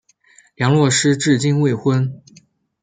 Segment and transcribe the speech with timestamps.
[0.55, 2.23] 梁洛施至今未婚。